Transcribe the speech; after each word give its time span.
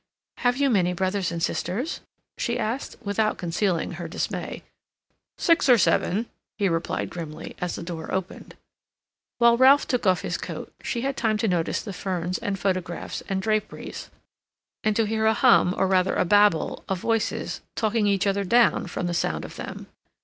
"Have 0.37 0.57
you 0.57 0.71
many 0.71 0.93
brothers 0.93 1.31
and 1.31 1.43
sisters?" 1.43 2.01
she 2.35 2.57
asked, 2.57 2.95
without 3.03 3.37
concealing 3.37 3.91
her 3.91 4.07
dismay. 4.07 4.63
"Six 5.37 5.69
or 5.69 5.77
seven," 5.77 6.25
he 6.57 6.67
replied 6.67 7.11
grimly, 7.11 7.55
as 7.61 7.75
the 7.75 7.83
door 7.83 8.11
opened. 8.11 8.55
While 9.37 9.57
Ralph 9.57 9.87
took 9.87 10.07
off 10.07 10.21
his 10.21 10.39
coat, 10.39 10.73
she 10.81 11.01
had 11.01 11.15
time 11.15 11.37
to 11.37 11.47
notice 11.47 11.83
the 11.83 11.93
ferns 11.93 12.39
and 12.39 12.57
photographs 12.57 13.21
and 13.29 13.43
draperies, 13.43 14.09
and 14.83 14.95
to 14.95 15.05
hear 15.05 15.27
a 15.27 15.35
hum, 15.35 15.75
or 15.77 15.85
rather 15.85 16.15
a 16.15 16.25
babble, 16.25 16.83
of 16.89 16.97
voices 16.97 17.61
talking 17.75 18.07
each 18.07 18.25
other 18.25 18.43
down, 18.43 18.87
from 18.87 19.05
the 19.05 19.13
sound 19.13 19.45
of 19.45 19.55
them. 19.55 19.85